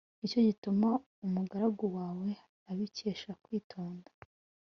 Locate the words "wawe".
1.97-2.29